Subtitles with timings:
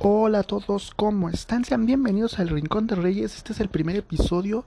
[0.00, 1.64] Hola a todos, ¿cómo están?
[1.64, 3.34] Sean bienvenidos al Rincón de Reyes.
[3.34, 4.64] Este es el primer episodio.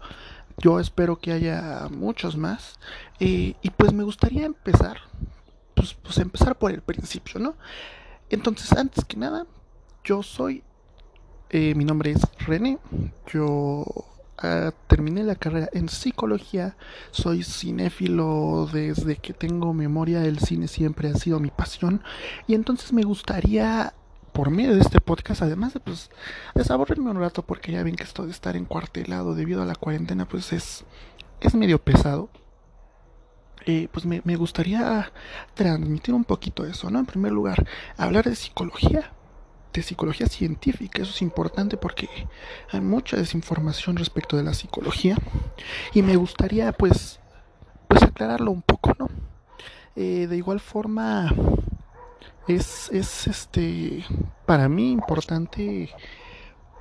[0.57, 2.77] Yo espero que haya muchos más.
[3.17, 4.98] Y pues me gustaría empezar,
[5.74, 7.56] pues, pues, empezar por el principio, ¿no?
[8.30, 9.48] Entonces, antes que nada,
[10.04, 10.63] yo soy,
[11.50, 12.77] eh, mi nombre es René.
[13.32, 13.86] Yo
[14.38, 16.75] ah, terminé la carrera en psicología.
[17.11, 20.25] Soy cinéfilo desde que tengo memoria.
[20.25, 22.04] El cine siempre ha sido mi pasión.
[22.48, 23.93] Y entonces me gustaría
[24.32, 26.09] por medio de este podcast, además de pues
[26.55, 30.28] desaburrirme un rato porque ya ven que esto de estar encuartelado debido a la cuarentena
[30.28, 30.86] pues es,
[31.39, 32.30] es medio pesado.
[33.68, 35.12] Eh, pues me, me, gustaría
[35.54, 36.98] transmitir un poquito eso, ¿no?
[36.98, 39.12] En primer lugar, hablar de psicología,
[39.72, 42.10] de psicología científica, eso es importante porque
[42.72, 45.16] hay mucha desinformación respecto de la psicología
[45.94, 47.20] y me gustaría pues,
[47.88, 49.10] pues aclararlo un poco, ¿no?
[49.96, 51.32] Eh, de igual forma,
[52.55, 54.05] es, es este
[54.46, 55.90] para mí importante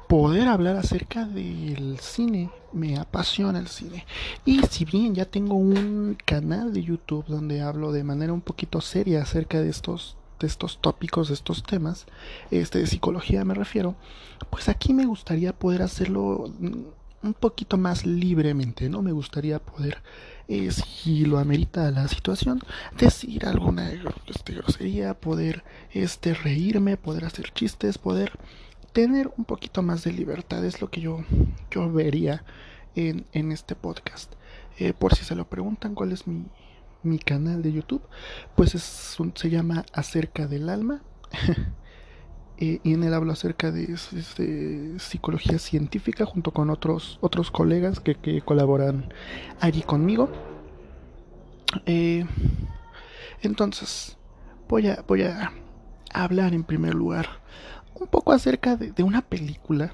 [0.09, 2.51] poder hablar acerca del cine.
[2.73, 4.07] Me apasiona el cine.
[4.45, 8.81] Y si bien ya tengo un canal de YouTube donde hablo de manera un poquito
[8.81, 12.07] seria acerca de estos de estos tópicos, de estos temas,
[12.51, 13.95] este de psicología me refiero,
[14.49, 16.51] pues aquí me gustaría poder hacerlo
[17.23, 19.03] un poquito más libremente, ¿no?
[19.03, 20.03] Me gustaría poder,
[20.49, 22.61] eh, si lo amerita la situación,
[22.97, 23.91] decir alguna
[24.27, 28.33] este, grosería, poder este, reírme, poder hacer chistes, poder
[28.93, 31.25] tener un poquito más de libertad, es lo que yo,
[31.71, 32.45] yo vería
[32.95, 34.35] en, en este podcast.
[34.79, 36.47] Eh, por si se lo preguntan cuál es mi,
[37.03, 38.03] mi canal de YouTube,
[38.57, 41.03] pues es, se llama Acerca del Alma.
[42.61, 43.97] Eh, y en él hablo acerca de,
[44.99, 49.13] psicología científica junto con otros, otros colegas que, colaboran
[49.61, 50.29] allí conmigo.
[51.87, 52.27] Eh,
[53.43, 54.19] entonces,
[54.69, 55.53] voy a, voy a
[56.13, 57.27] hablar en primer lugar
[57.95, 59.93] un poco acerca de una película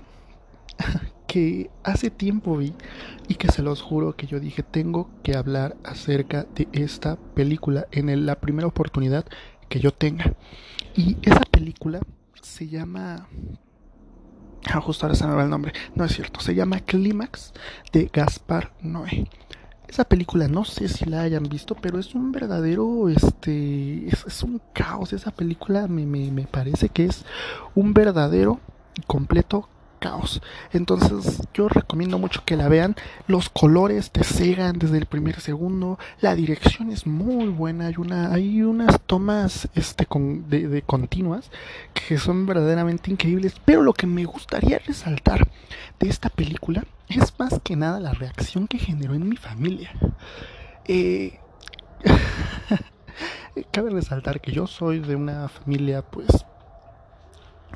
[1.27, 2.75] que hace tiempo vi
[3.29, 7.87] y que se los juro que yo dije tengo que hablar acerca de esta película
[7.93, 9.25] en la primera oportunidad
[9.69, 10.35] que yo tenga.
[10.95, 12.01] Y esa película
[12.47, 13.29] se llama...
[14.73, 15.73] Ah, justo ahora se me va el nombre.
[15.95, 16.41] No es cierto.
[16.41, 17.53] Se llama Clímax
[17.93, 19.29] de Gaspar Noé.
[19.87, 24.61] Esa película no sé si la hayan visto, pero es un verdadero, este, es, un
[24.73, 25.13] caos.
[25.13, 27.25] Esa película me, me, me parece que es
[27.77, 28.61] un verdadero
[28.97, 29.69] y completo
[30.73, 32.97] Entonces yo recomiendo mucho que la vean.
[33.27, 35.99] Los colores te cegan desde el primer segundo.
[36.21, 37.89] La dirección es muy buena.
[37.89, 37.97] Hay
[38.47, 40.07] hay unas tomas este
[40.49, 41.51] de continuas
[41.93, 43.55] que son verdaderamente increíbles.
[43.65, 45.49] Pero lo que me gustaría resaltar
[45.99, 49.93] de esta película es más que nada la reacción que generó en mi familia.
[50.87, 51.39] Eh,
[53.73, 56.29] cabe resaltar que yo soy de una familia pues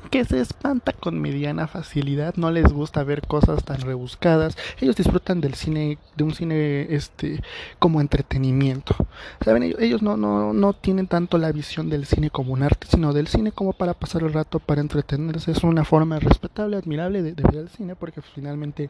[0.09, 5.41] que se espanta con mediana facilidad, no les gusta ver cosas tan rebuscadas, ellos disfrutan
[5.41, 7.41] del cine, de un cine este
[7.79, 8.95] como entretenimiento.
[9.43, 13.13] Saben, ellos, no, no, no tienen tanto la visión del cine como un arte, sino
[13.13, 15.51] del cine como para pasar el rato, para entretenerse.
[15.51, 18.89] Es una forma respetable, admirable de, de ver el cine, porque finalmente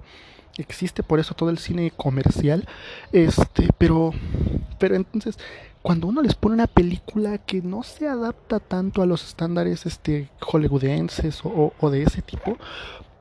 [0.57, 2.67] existe por eso todo el cine comercial.
[3.11, 4.13] Este, pero,
[4.81, 5.37] pero entonces
[5.83, 10.27] cuando uno les pone una película que no se adapta tanto a los estándares este
[10.39, 12.57] hollywoodenses o, o, de ese tipo,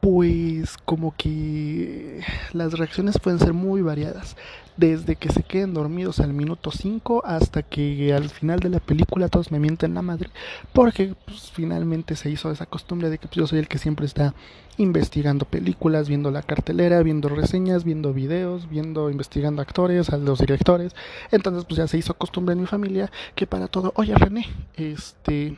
[0.00, 2.21] pues como que
[2.53, 4.37] las reacciones pueden ser muy variadas.
[4.77, 9.28] Desde que se queden dormidos al minuto 5 hasta que al final de la película
[9.28, 10.31] todos me mienten la madre.
[10.72, 14.06] Porque pues, finalmente se hizo esa costumbre de que pues, yo soy el que siempre
[14.06, 14.34] está
[14.78, 20.94] investigando películas, viendo la cartelera, viendo reseñas, viendo videos, viendo, investigando actores, a los directores.
[21.31, 24.47] Entonces pues ya se hizo costumbre en mi familia que para todo, oye René,
[24.77, 25.55] este,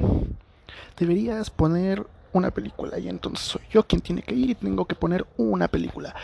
[0.99, 4.95] deberías poner una película y entonces soy yo quien tiene que ir y tengo que
[4.95, 6.15] poner una película.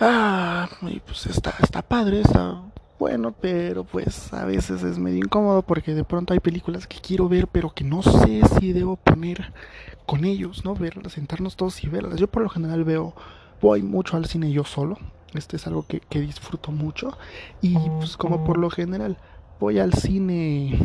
[0.00, 2.62] Ah, y pues está, está padre, está
[2.98, 7.30] bueno, pero pues a veces es medio incómodo porque de pronto hay películas que quiero
[7.30, 9.52] ver pero que no sé si debo poner
[10.06, 10.74] con ellos, ¿no?
[10.74, 12.18] Verlas, sentarnos todos y verlas.
[12.18, 13.14] Yo por lo general veo,
[13.60, 14.98] voy mucho al cine yo solo,
[15.34, 17.16] este es algo que, que disfruto mucho
[17.62, 19.16] y pues como por lo general
[19.60, 20.78] voy al cine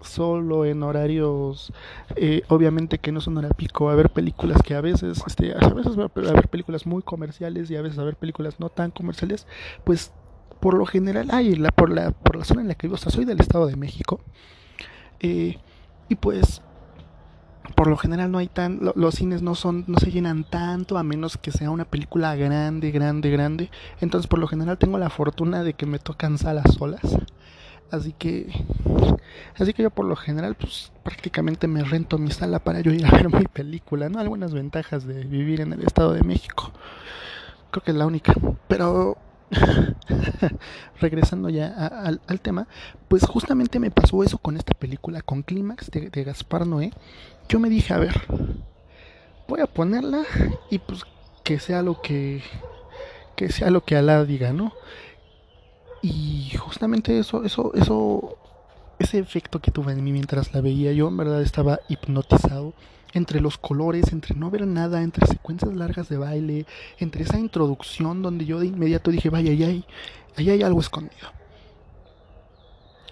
[0.00, 1.72] solo en horarios
[2.16, 5.68] eh, obviamente que no son hora pico a ver películas que a veces este a
[5.68, 9.46] veces a ver películas muy comerciales y a veces a ver películas no tan comerciales
[9.84, 10.12] pues
[10.60, 12.98] por lo general ay la por la por la zona en la que vivo o
[12.98, 14.20] sea soy del estado de México
[15.20, 15.58] eh,
[16.08, 16.60] y pues
[17.76, 21.04] por lo general no hay tan los cines no son no se llenan tanto a
[21.04, 23.70] menos que sea una película grande grande grande
[24.00, 27.18] entonces por lo general tengo la fortuna de que me tocan salas solas
[27.90, 28.52] Así que
[29.58, 33.06] así que yo por lo general pues prácticamente me rento mi sala para yo ir
[33.06, 34.18] a ver mi película, ¿no?
[34.18, 36.72] Algunas ventajas de vivir en el Estado de México.
[37.70, 38.34] Creo que es la única,
[38.66, 39.16] pero
[41.00, 42.68] regresando ya al, tema,
[43.08, 46.92] pues justamente me pasó eso con esta película, con Clímax de, Gaspar Noé.
[47.48, 48.14] Yo me dije, a ver,
[49.46, 50.24] voy a ponerla
[50.70, 51.04] y pues
[51.44, 52.42] que sea lo que
[53.36, 54.72] que sea lo que Alá diga, ¿no?
[56.02, 58.38] Y justamente eso, eso, eso,
[58.98, 62.74] ese efecto que tuve en mí mientras la veía, yo en verdad estaba hipnotizado
[63.14, 66.66] entre los colores, entre no ver nada, entre secuencias largas de baile,
[66.98, 69.84] entre esa introducción donde yo de inmediato dije, vaya, ahí hay,
[70.36, 71.32] ahí hay algo escondido.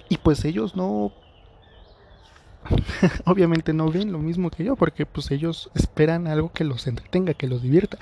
[0.09, 1.13] Y pues ellos no
[3.25, 7.35] obviamente no ven lo mismo que yo porque pues ellos esperan algo que los entretenga,
[7.35, 7.99] que los divierta.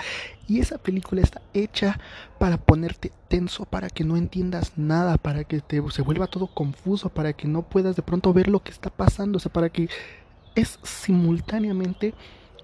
[0.48, 1.98] Y esa película está hecha
[2.38, 7.08] para ponerte tenso, para que no entiendas nada, para que te, se vuelva todo confuso,
[7.08, 9.88] para que no puedas de pronto ver lo que está pasando, o sea, para que
[10.54, 12.14] es simultáneamente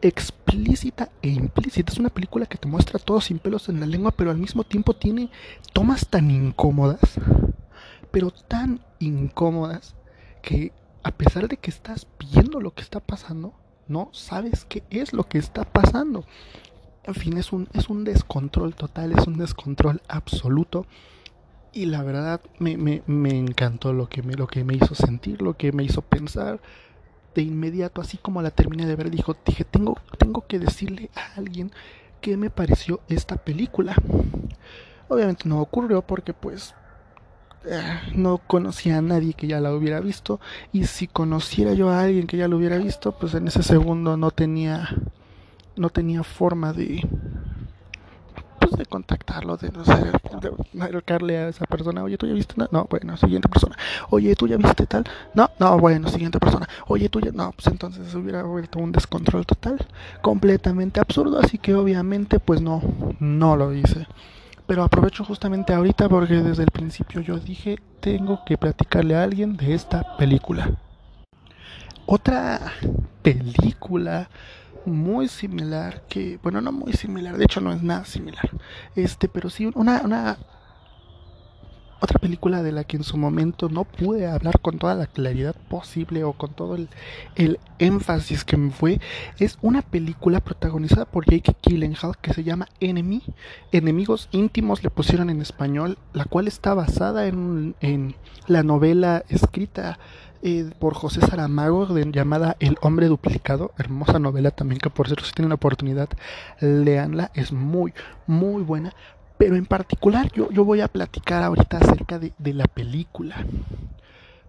[0.03, 1.93] explícita e implícita.
[1.93, 4.65] Es una película que te muestra todo sin pelos en la lengua, pero al mismo
[4.65, 5.31] tiempo tiene
[5.73, 7.01] tomas tan incómodas,
[8.11, 9.95] pero tan incómodas
[10.43, 13.55] que a pesar de que estás viendo lo que está pasando,
[13.89, 16.25] no sabes qué es lo que está pasando.
[17.05, 20.87] En fin, es un, es un descontrol total, es un descontrol absoluto.
[21.73, 25.41] Y la verdad me, me, me encantó lo que me, lo que me hizo sentir,
[25.41, 26.61] lo que me hizo pensar.
[27.35, 31.39] De inmediato, así como la terminé de ver, dijo, dije, tengo, tengo que decirle a
[31.39, 31.71] alguien
[32.21, 33.95] qué me pareció esta película.
[35.09, 36.75] Obviamente no ocurrió porque pues
[38.15, 40.41] no conocía a nadie que ya la hubiera visto
[40.73, 44.17] y si conociera yo a alguien que ya lo hubiera visto pues en ese segundo
[44.17, 44.89] no tenía
[45.77, 47.07] no tenía forma de
[48.59, 52.55] pues de contactarlo de no sé de marcarle a esa persona oye tú ya viste
[52.71, 53.77] no bueno siguiente persona.
[54.11, 55.05] Oye tú ya viste tal
[55.35, 56.69] no no bueno siguiente persona.
[56.87, 59.87] Oye tú ya no pues entonces hubiera vuelto un descontrol total
[60.23, 62.83] completamente absurdo así que obviamente pues no
[63.19, 64.07] no lo hice
[64.71, 69.57] pero aprovecho justamente ahorita porque desde el principio yo dije, tengo que platicarle a alguien
[69.57, 70.71] de esta película.
[72.07, 72.61] Otra
[73.21, 74.31] película
[74.87, 78.49] muy similar que, bueno, no muy similar, de hecho no es nada similar.
[78.95, 80.39] Este, pero sí una, una
[82.01, 85.55] otra película de la que en su momento no pude hablar con toda la claridad
[85.69, 86.89] posible o con todo el,
[87.79, 89.01] énfasis que me fue
[89.39, 93.23] es una película protagonizada por Jake Gyllenhaal que se llama Enemy,
[93.73, 98.15] Enemigos íntimos le pusieron en español, la cual está basada en, en
[98.47, 99.99] la novela escrita
[100.43, 105.33] eh, por José Saramago llamada El hombre duplicado, hermosa novela también que por cierto si
[105.33, 106.09] tienen la oportunidad
[106.61, 107.93] leanla, es muy
[108.27, 108.95] muy buena,
[109.41, 113.37] pero en particular yo, yo voy a platicar ahorita acerca de, de la película.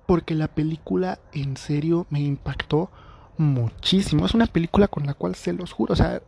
[0.05, 2.91] Porque la película en serio me impactó
[3.37, 4.25] muchísimo.
[4.25, 5.93] Es una película con la cual se los juro.
[5.93, 6.21] O sea,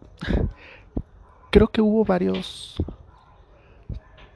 [1.51, 2.81] creo que hubo varios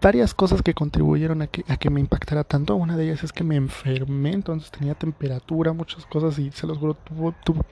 [0.01, 2.75] varias cosas que contribuyeron a que, a que me impactara tanto.
[2.75, 6.77] Una de ellas es que me enfermé, entonces tenía temperatura, muchas cosas y se los
[6.79, 6.97] juro,
[7.45, 7.63] tuvo,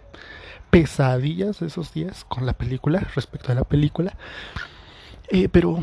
[0.69, 4.15] pesadillas esos días con la película, respecto a la película.
[5.27, 5.77] Eh, pero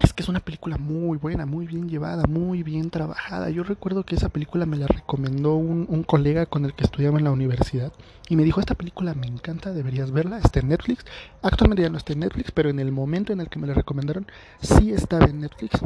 [0.00, 3.50] es que es una película muy buena, muy bien llevada, muy bien trabajada.
[3.50, 7.24] Yo recuerdo que esa película me la recomendó un, colega con el que estudiaba en
[7.24, 7.92] la universidad
[8.28, 11.04] y me dijo, esta película me encanta, deberías verla, está en Netflix.
[11.42, 13.74] Actualmente ya no está en Netflix, pero en el momento en el que me la
[13.74, 14.26] recomendaron,
[14.60, 15.80] sí estaba en Netflix.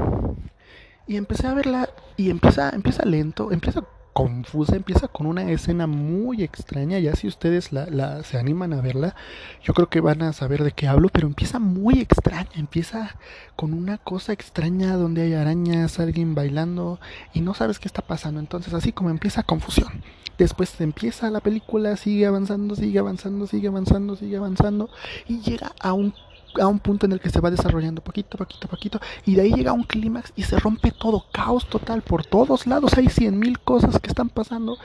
[1.06, 3.84] Y empecé a verla y empieza, empieza lento, empieza
[4.18, 8.80] confusa, empieza con una escena muy extraña, ya si ustedes la, la, se animan a
[8.80, 9.14] verla,
[9.62, 13.14] yo creo que van a saber de qué hablo, pero empieza muy extraña, empieza
[13.54, 16.98] con una cosa extraña donde hay arañas, alguien bailando
[17.32, 20.02] y no sabes qué está pasando, entonces así como empieza confusión.
[20.36, 24.90] Después empieza la película, sigue avanzando, sigue avanzando, sigue avanzando, sigue avanzando
[25.28, 26.12] y llega a un
[26.60, 29.52] a un punto en el que se va desarrollando poquito, poquito, poquito, y de ahí
[29.52, 33.58] llega un clímax y se rompe todo, caos total por todos lados, hay cien mil
[33.58, 34.78] cosas que están pasando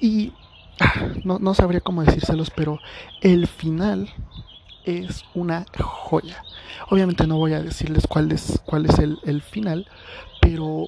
[0.00, 0.32] y
[0.80, 2.78] ah, no, no sabría cómo decírselos, pero
[3.22, 4.10] el final
[4.84, 6.42] es una joya.
[6.90, 9.88] Obviamente no voy a decirles cuál es, cuál es el, el final,
[10.40, 10.86] pero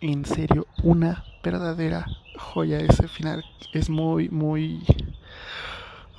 [0.00, 3.44] en serio, una verdadera joya ese final.
[3.72, 4.82] Es muy, muy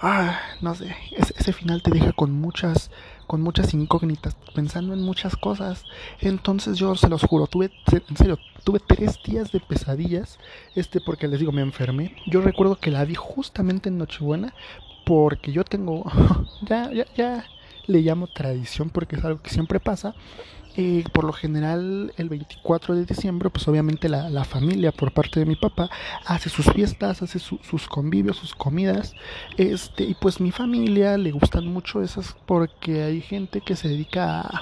[0.02, 2.92] ah, no sé, ese, ese, final te deja con muchas,
[3.26, 5.84] con muchas incógnitas, pensando en muchas cosas.
[6.20, 10.40] Entonces yo se los juro, tuve, en serio, tuve tres días de pesadillas,
[10.76, 12.16] este porque les digo, me enfermé.
[12.28, 14.54] Yo recuerdo que la vi justamente en Nochebuena,
[15.06, 16.04] porque yo tengo,
[16.62, 17.46] ya, ya, ya
[17.88, 20.14] le llamo tradición porque es algo que siempre pasa.
[21.12, 25.48] Por lo general, el 24 de diciembre, pues obviamente la, la familia por parte de
[25.48, 25.90] mi papá
[26.24, 29.16] hace sus fiestas, hace sus convivios, sus comidas.
[29.58, 34.42] Este, y pues mi familia le gustan mucho esas porque hay gente que se dedica
[34.42, 34.60] a,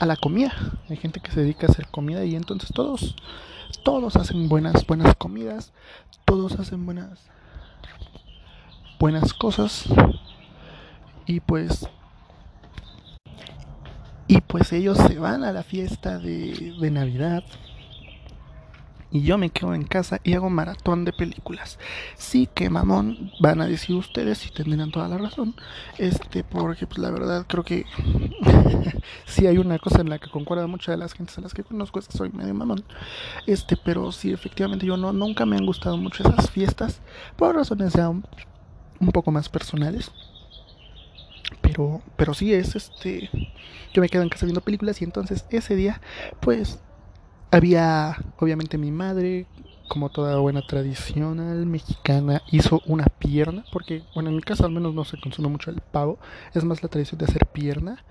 [0.00, 0.52] a la comida.
[0.88, 3.14] Hay gente que se dedica a hacer comida y entonces todos,
[3.84, 5.72] todos hacen buenas, buenas comidas,
[6.24, 7.20] todos hacen buenas,
[8.98, 9.84] buenas cosas.
[11.24, 11.86] Y pues
[14.30, 17.42] y pues ellos se van a la fiesta de, Navidad.
[19.10, 21.80] Y yo me quedo en casa y hago maratón de películas.
[22.14, 25.56] Sí que mamón, van a decir ustedes y tendrán toda la razón.
[25.98, 27.86] Este, porque pues la verdad creo que
[29.26, 31.64] sí hay una cosa en la que concuerda muchas de las gentes a las que
[31.64, 32.84] conozco es que soy medio mamón.
[33.48, 37.00] Este, pero sí efectivamente yo no nunca me han gustado mucho esas fiestas
[37.36, 38.22] por razones ya un
[39.12, 40.12] poco más personales.
[41.60, 43.30] Pero, pero sí es este.
[43.92, 46.00] Yo me quedo en casa viendo películas y entonces ese día,
[46.40, 46.80] pues,
[47.50, 49.46] había, obviamente, mi madre,
[49.88, 54.94] como toda buena tradicional mexicana, hizo una pierna, porque, bueno, en mi casa al menos
[54.94, 56.18] no se consume mucho el pavo,
[56.54, 58.04] es más la tradición de hacer pierna.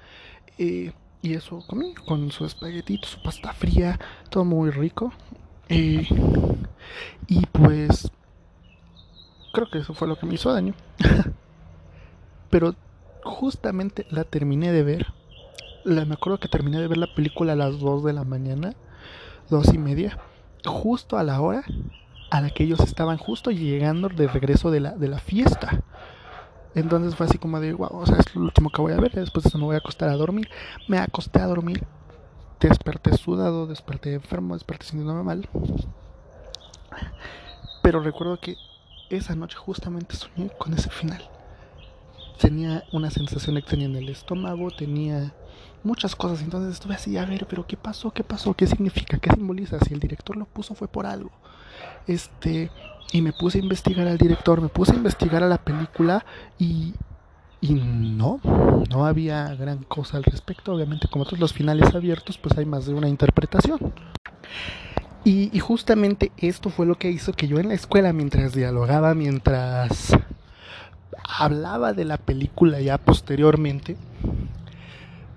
[0.58, 5.12] Eh, y eso comí con su espaguetito, su pasta fría, todo muy rico.
[5.68, 6.08] Eh,
[7.28, 8.12] y pues,
[9.54, 10.74] creo que eso fue lo que me hizo daño.
[12.50, 12.76] Pero
[13.24, 15.08] justamente la terminé de ver.
[15.84, 18.74] La, me acuerdo que terminé de ver la película a las 2 de la mañana,
[19.50, 20.18] dos y media,
[20.66, 21.64] justo a la hora
[22.32, 25.82] a la que ellos estaban justo llegando de regreso de la, de la fiesta.
[26.76, 29.14] Entonces fue así como de, wow, o sea, es lo último que voy a ver,
[29.14, 30.48] después de eso me voy a acostar a dormir.
[30.88, 31.84] Me acosté a dormir,
[32.60, 35.50] desperté sudado, desperté enfermo, desperté sintiéndome mal.
[37.82, 38.56] Pero recuerdo que
[39.10, 41.28] esa noche justamente soñé con ese final
[42.40, 45.34] tenía una sensación extraña en el estómago, tenía
[45.84, 46.42] muchas cosas.
[46.42, 48.12] Entonces estuve así, a ver, pero ¿qué pasó?
[48.12, 48.54] ¿Qué pasó?
[48.54, 49.20] ¿Qué significa?
[49.20, 49.80] ¿Qué simboliza?
[49.80, 51.32] Si el director lo puso fue por algo.
[52.08, 52.72] Este,
[53.12, 56.26] y me puse a investigar al director, me puse a investigar a la película
[56.58, 56.94] y,
[57.62, 58.40] y no,
[58.90, 60.74] no había gran cosa al respecto.
[60.74, 63.94] Obviamente, como todos los finales abiertos, pues hay más de una interpretación.
[65.26, 69.14] Y, y justamente esto fue lo que hizo que yo en la escuela, mientras dialogaba,
[69.14, 70.16] mientras
[71.24, 73.98] hablaba de la película ya posteriormente,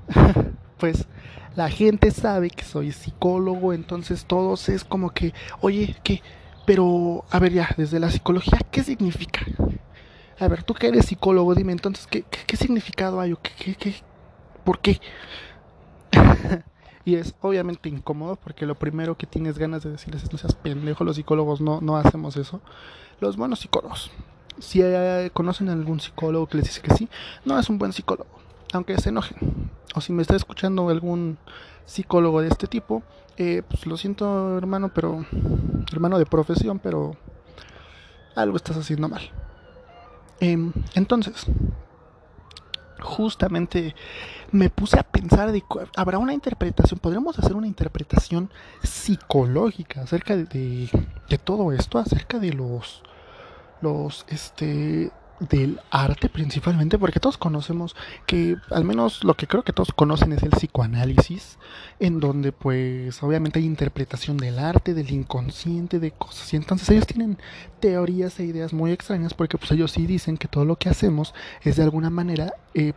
[0.78, 1.06] pues
[1.54, 6.22] la gente sabe que soy psicólogo, entonces todos es como que, oye, ¿qué?
[6.64, 9.44] Pero, a ver ya, desde la psicología, ¿qué significa?
[10.38, 13.74] A ver, tú que eres psicólogo, dime entonces, ¿qué, qué, significado hay o qué, qué,
[13.74, 13.94] qué,
[14.64, 15.00] por qué?
[17.04, 20.54] y es obviamente incómodo porque lo primero que tienes ganas de decirles es no seas
[20.54, 22.60] pendejo, los psicólogos no, no hacemos eso.
[23.20, 24.10] Los buenos psicólogos
[24.58, 27.08] si eh, conocen a algún psicólogo que les dice que sí,
[27.44, 28.30] no es un buen psicólogo,
[28.72, 29.70] aunque se enojen.
[29.94, 31.38] O si me está escuchando algún
[31.86, 33.02] psicólogo de este tipo,
[33.36, 35.24] eh, pues lo siento hermano, pero
[35.92, 37.16] hermano de profesión, pero
[38.34, 39.22] algo estás haciendo mal.
[40.40, 40.58] Eh,
[40.94, 41.46] entonces,
[43.00, 43.94] justamente
[44.50, 45.62] me puse a pensar de
[45.96, 48.50] habrá una interpretación, podríamos hacer una interpretación
[48.82, 50.88] psicológica acerca de,
[51.28, 53.02] de todo esto, acerca de los
[53.82, 55.10] los este
[55.48, 57.96] del arte principalmente, porque todos conocemos
[58.26, 61.58] que, al menos lo que creo que todos conocen es el psicoanálisis,
[61.98, 67.06] en donde pues obviamente hay interpretación del arte, del inconsciente, de cosas, y entonces ellos
[67.06, 67.38] tienen
[67.80, 71.34] teorías e ideas muy extrañas, porque pues ellos sí dicen que todo lo que hacemos
[71.62, 72.92] es de alguna manera eh,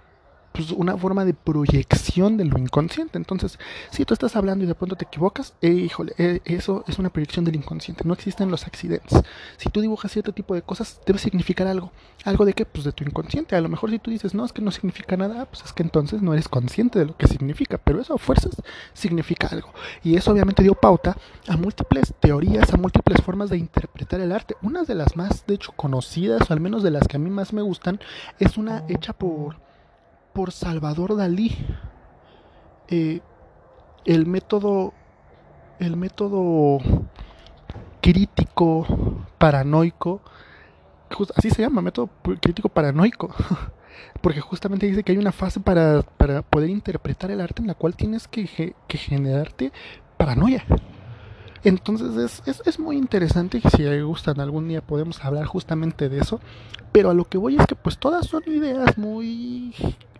[0.56, 3.18] pues, una forma de proyección de lo inconsciente.
[3.18, 3.60] Entonces,
[3.92, 7.10] si tú estás hablando y de pronto te equivocas, eh, híjole, eh, eso es una
[7.10, 8.04] proyección del inconsciente.
[8.06, 9.22] No existen los accidentes.
[9.58, 11.92] Si tú dibujas cierto tipo de cosas, debe significar algo.
[12.24, 12.66] ¿Algo de qué?
[12.66, 13.56] Pues de tu inconsciente.
[13.56, 15.84] A lo mejor si tú dices, no, es que no significa nada, pues es que
[15.84, 17.78] entonces no eres consciente de lo que significa.
[17.78, 18.56] Pero eso a fuerzas
[18.94, 19.74] significa algo.
[20.04, 21.18] Y eso obviamente dio pauta
[21.50, 24.56] a múltiples teorías, a múltiples formas de interpretar el arte.
[24.62, 27.30] Una de las más, de hecho, conocidas, o al menos de las que a mí
[27.30, 28.00] más me gustan,
[28.40, 29.65] es una hecha por
[30.36, 31.56] por Salvador Dalí.
[32.90, 33.22] Eh,
[34.04, 34.94] el método,
[35.80, 36.78] el método
[38.02, 38.86] crítico
[39.40, 40.22] paranoico,
[41.36, 42.10] así se llama, método
[42.42, 43.34] crítico paranoico,
[44.22, 47.74] porque justamente dice que hay una fase para, para poder interpretar el arte en la
[47.74, 49.72] cual tienes que, que generarte
[50.18, 50.66] paranoia.
[51.64, 56.20] Entonces es, es, es, muy interesante y si gustan algún día podemos hablar justamente de
[56.20, 56.40] eso.
[56.92, 59.74] Pero a lo que voy es que pues todas son ideas muy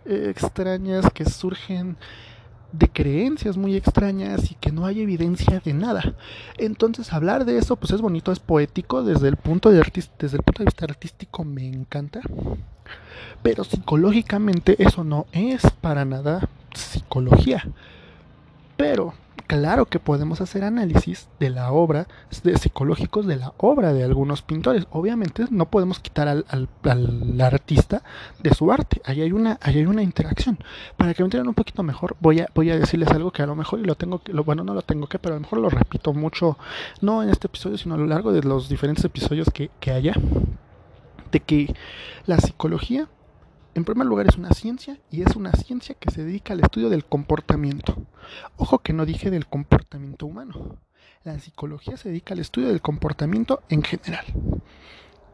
[0.08, 1.96] extrañas que surgen
[2.72, 6.14] de creencias muy extrañas y que no hay evidencia de nada.
[6.58, 9.82] Entonces hablar de eso pues es bonito, es poético, desde el punto de,
[10.18, 12.20] desde el punto de vista artístico me encanta.
[13.42, 17.64] Pero psicológicamente eso no es para nada psicología.
[18.76, 19.14] Pero
[19.46, 22.06] claro que podemos hacer análisis de la obra,
[22.42, 24.86] de psicológicos de la obra de algunos pintores.
[24.90, 28.02] Obviamente no podemos quitar al, al, artista
[28.40, 29.00] de su arte.
[29.04, 30.58] Ahí hay una, hay una interacción.
[30.96, 33.46] Para que me entiendan un poquito mejor, voy a, voy a decirles algo que a
[33.46, 35.60] lo mejor y lo tengo que, bueno, no lo tengo que, pero a lo mejor
[35.60, 36.58] lo repito mucho,
[37.00, 40.14] no en este episodio, sino a lo largo de los diferentes episodios que, que haya,
[41.30, 41.74] de que
[42.26, 43.08] la psicología
[43.76, 46.88] en primer lugar es una ciencia y es una ciencia que se dedica al estudio
[46.88, 48.06] del comportamiento.
[48.56, 50.78] Ojo que no dije del comportamiento humano.
[51.24, 54.24] La psicología se dedica al estudio del comportamiento en general.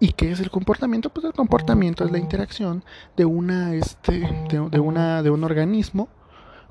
[0.01, 1.11] ¿Y qué es el comportamiento?
[1.11, 2.85] Pues el comportamiento es la interacción
[3.17, 6.09] de una este de, una de un organismo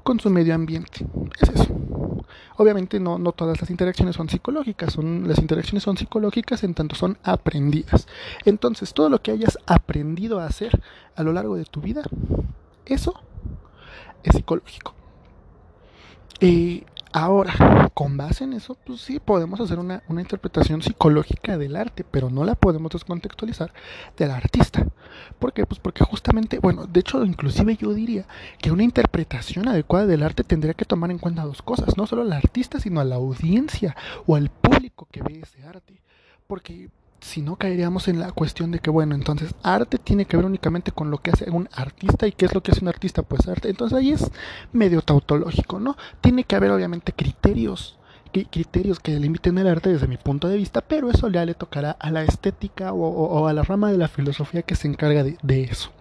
[0.03, 1.05] con su medio ambiente.
[1.39, 1.80] Es eso.
[2.61, 6.95] Obviamente no, no todas las interacciones son psicológicas, son, las interacciones son psicológicas en tanto
[6.95, 8.07] son aprendidas.
[8.45, 10.79] Entonces, todo lo que hayas aprendido a hacer
[11.15, 12.03] a lo largo de tu vida,
[12.85, 13.15] eso
[14.21, 14.93] es psicológico.
[16.39, 22.05] Eh, Ahora, con base en eso, pues sí, podemos hacer una, interpretación psicológica del arte,
[22.09, 23.73] pero no la podemos descontextualizar
[24.15, 24.87] del artista.
[25.37, 25.65] ¿Por qué?
[25.65, 28.25] Pues porque justamente, bueno, de hecho, inclusive yo diría
[28.59, 32.21] que una interpretación adecuada del arte tendría que tomar en cuenta dos cosas, no solo
[32.21, 36.01] al artista, sino a la audiencia o al público que ve ese arte.
[36.47, 36.89] Porque
[37.21, 40.91] si no caeríamos en la cuestión de que, bueno, entonces arte tiene que ver únicamente
[40.91, 43.47] con lo que hace un artista y qué es lo que hace un artista, pues
[43.47, 43.69] arte.
[43.69, 44.29] Entonces ahí es
[44.73, 45.95] medio tautológico, ¿no?
[46.19, 47.97] Tiene que haber obviamente criterios,
[48.31, 51.91] criterios que limiten el arte desde mi punto de vista, pero eso ya le tocará
[51.91, 55.91] a la estética o, a la rama de la filosofía que se encarga de eso.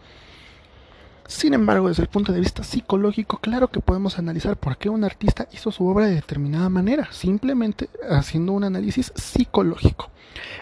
[1.31, 5.05] Sin embargo, desde el punto de vista psicológico, claro que podemos analizar por qué un
[5.05, 10.11] artista hizo su obra de determinada manera, simplemente haciendo un análisis psicológico.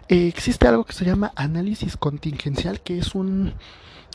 [0.08, 3.54] Eh, existe algo que se llama análisis contingencial, que es un,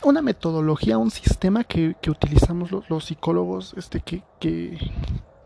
[0.04, 4.78] una metodología, un sistema que, utilizamos los, psicólogos, este, que, que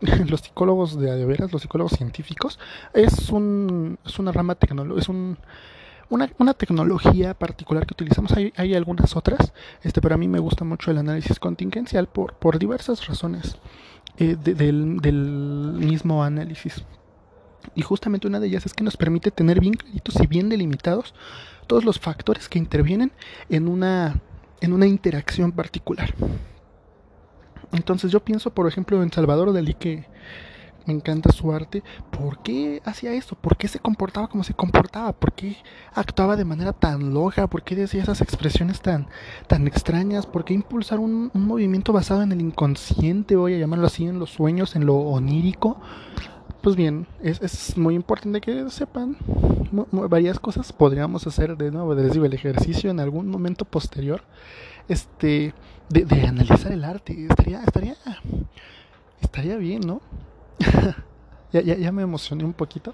[0.29, 2.59] los psicólogos de, de veras, los psicólogos científicos,
[2.93, 5.39] es, un, es una rama tecnológica, es un
[6.09, 10.39] una, una tecnología particular que utilizamos, hay, hay, algunas otras, este, pero a mí me
[10.39, 13.57] gusta mucho el análisis contingencial por, por diversas razones
[14.17, 16.83] eh, del, del mismo análisis.
[17.75, 21.13] Y justamente una de ellas es que nos permite tener bien claritos y bien delimitados
[21.67, 23.11] todos los factores que intervienen
[23.49, 24.19] en una,
[24.61, 26.13] en una interacción particular.
[27.71, 30.05] Entonces yo pienso, por ejemplo, en Salvador Dalí que
[30.89, 31.83] me encanta su arte.
[32.09, 33.35] ¿Por qué hacía esto?
[33.35, 35.13] ¿Por qué se comportaba como se comportaba?
[35.13, 35.55] ¿Por qué
[35.93, 37.45] actuaba de manera tan loca?
[37.45, 39.07] ¿Por qué decía esas expresiones tan,
[39.45, 40.25] tan extrañas?
[40.25, 44.31] ¿Por qué impulsar un, movimiento basado en el inconsciente, voy a llamarlo así, en los
[44.31, 45.79] sueños, en lo onírico?
[46.61, 49.15] Pues bien, es, es muy importante que sepan
[49.91, 50.73] varias cosas.
[50.73, 54.23] Podríamos hacer de nuevo, les digo, el ejercicio en algún momento posterior
[54.87, 55.53] este,
[55.89, 57.27] de, de analizar el arte.
[57.29, 57.95] Estaría, estaría,
[59.21, 60.01] estaría bien, ¿no?
[61.51, 62.93] ya, ya, me emocioné un poquito,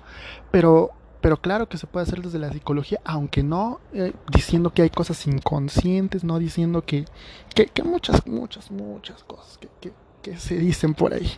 [0.51, 4.81] pero, pero claro que se puede hacer desde la psicología, aunque no eh, diciendo que
[4.81, 7.05] hay cosas inconscientes, no diciendo que,
[7.53, 9.91] que, que muchas, muchas, muchas cosas que,
[10.25, 11.31] que se dicen por ahí.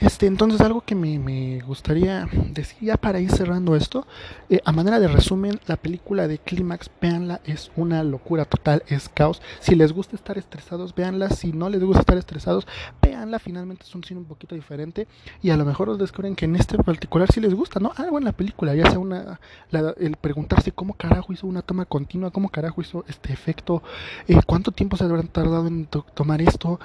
[0.00, 4.04] Este, entonces algo que me, me gustaría decir ya para ir cerrando esto,
[4.50, 9.08] eh, a manera de resumen, la película de Clímax, véanla, es una locura total, es
[9.08, 9.40] caos.
[9.60, 11.30] Si les gusta estar estresados, véanla.
[11.30, 12.66] Si no les gusta estar estresados,
[13.00, 13.38] véanla.
[13.38, 15.06] Finalmente es un cine un poquito diferente
[15.40, 17.92] y a lo mejor os descubren que en este particular sí les gusta, ¿no?
[17.94, 19.38] Algo en la película, ya sea una,
[19.70, 23.84] el preguntarse cómo carajo hizo una toma continua, cómo carajo hizo este efecto,
[24.26, 26.80] eh, cuánto tiempo se habrán tardado en tomar esto.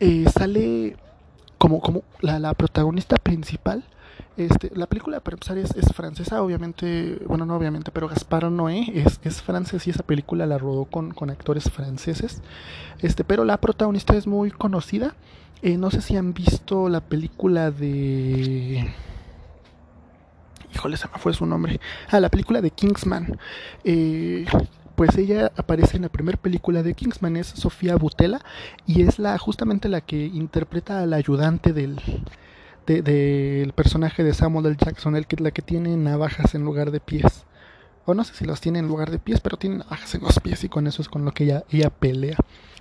[0.00, 0.96] Eh, sale
[1.58, 3.84] como, como la, la, protagonista principal.
[4.36, 8.86] Este, la película para empezar es, es, francesa, obviamente, bueno no obviamente, pero Gaspar Noé
[8.94, 12.40] es, es francés y esa película la rodó con, con actores franceses.
[13.00, 15.14] Este, pero la protagonista es muy conocida.
[15.62, 18.90] Eh, no sé si han visto la película de
[20.74, 21.80] híjole, se me fue su nombre.
[22.08, 23.38] Ah, la película de Kingsman.
[23.84, 24.46] Eh,
[25.00, 28.42] pues ella aparece en la primera película de Kingsman, es Sofía Butela
[28.86, 31.96] y es la justamente la que interpreta al ayudante del,
[33.74, 34.76] personaje de Samuel L.
[34.78, 37.46] Jackson, el que, la que tiene navajas en lugar de pies.
[38.04, 40.38] O no sé si los tiene en lugar de pies, pero tiene navajas en los
[40.38, 42.36] pies y con eso es con lo que ella, ella pelea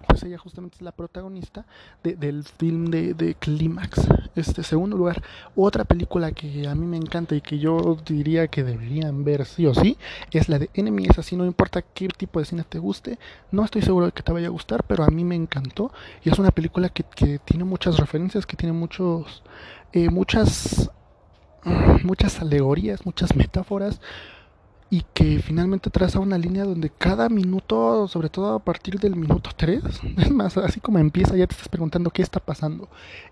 [0.09, 1.65] pues ella justamente es la protagonista
[2.03, 4.07] del film de, de Clímax.
[4.35, 5.21] Este segundo lugar,
[5.55, 9.67] otra película que a mí me encanta y que yo diría que deberían ver sí
[9.67, 9.97] o sí,
[10.31, 11.05] es la de Enemy.
[11.09, 13.19] Es así, no importa qué tipo de cine te guste,
[13.51, 15.91] no estoy seguro de que te vaya a gustar, pero a mí me encantó.
[16.23, 19.43] Y es una película que, que tiene muchas referencias, que tiene muchos,
[19.93, 20.89] eh, muchas,
[22.03, 24.01] muchas alegorías, muchas metáforas
[24.91, 29.51] y que finalmente traza una línea donde cada minuto, sobre todo a partir del minuto
[29.55, 29.83] 3,
[30.17, 32.89] es más, así como empieza ya te estás preguntando qué está pasando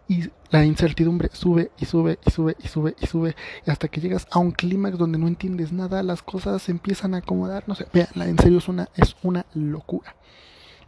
[0.07, 4.27] y la incertidumbre sube y sube y sube y sube y sube hasta que llegas
[4.31, 8.37] a un clímax donde no entiendes nada, las cosas empiezan a acomodar, no sé, en
[8.37, 10.15] serio es una, es una locura.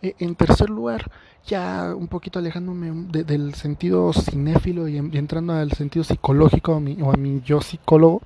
[0.02, 1.12] Eh, en tercer lugar,
[1.46, 7.42] ya un poquito alejándome del sentido cinéfilo y, entrando al sentido psicológico o a mi
[7.42, 8.22] yo psicólogo,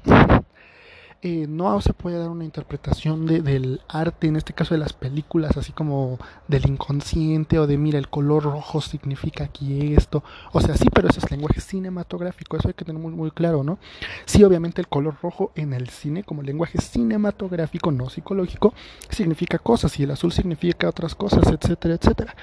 [1.25, 4.91] eh, no se puede dar una interpretación de, del arte, en este caso de las
[4.91, 10.21] películas, así como del inconsciente o de mira, el color rojo significa aquí esto.
[10.51, 13.63] O sea, sí, pero eso es lenguaje cinematográfico, eso hay que tener muy, muy claro,
[13.63, 13.79] ¿no?
[14.25, 18.73] Sí, obviamente el color rojo en el cine, como lenguaje cinematográfico, no psicológico,
[19.09, 22.36] significa cosas y el azul significa otras cosas, etcétera, etcétera.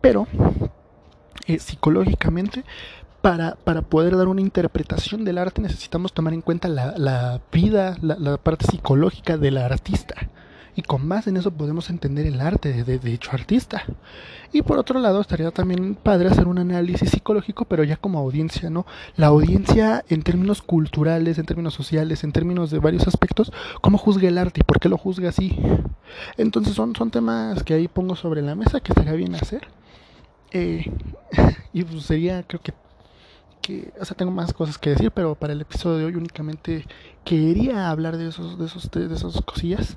[0.00, 0.28] Pero
[1.48, 2.64] eh, psicológicamente
[3.28, 7.94] para, para, poder dar una interpretación del arte necesitamos tomar en cuenta la, la vida,
[8.00, 10.14] la, parte psicológica del artista.
[10.74, 13.82] Y con más en eso podemos entender el arte de, de, dicho artista.
[14.50, 18.70] Y por otro lado, estaría también padre hacer un análisis psicológico, pero ya como audiencia,
[18.70, 18.86] ¿no?
[19.16, 24.26] La audiencia en términos culturales, en términos sociales, en términos de varios aspectos, ¿cómo juzga
[24.26, 25.54] el arte y por qué lo juzga así?
[26.38, 29.68] Entonces son, son temas que ahí pongo sobre la mesa que estaría bien hacer.
[30.50, 30.90] Eh,
[31.74, 32.72] y pues sería, creo que
[34.00, 36.86] o sea, tengo más cosas que decir, pero para el episodio de hoy únicamente
[37.24, 39.96] quería hablar de esos, de esos, de esas cosillas.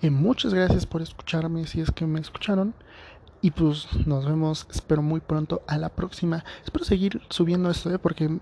[0.00, 2.74] Eh, muchas gracias por escucharme, si es que me escucharon.
[3.44, 6.44] Y pues nos vemos, espero muy pronto a la próxima.
[6.64, 7.98] Espero seguir subiendo esto, ¿eh?
[7.98, 8.40] porque mm,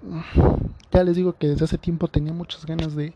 [0.93, 3.15] ya les digo que desde hace tiempo tenía muchas ganas de,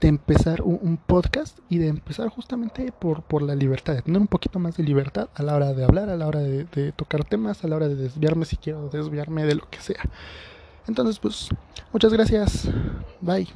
[0.00, 4.26] de empezar un, podcast y de empezar justamente por, por la libertad, de tener un
[4.26, 7.24] poquito más de libertad a la hora de hablar, a la hora de, de tocar
[7.24, 10.02] temas, a la hora de desviarme si quiero desviarme de lo que sea.
[10.86, 11.48] Entonces, pues,
[11.92, 12.68] muchas gracias.
[13.20, 13.48] Bye.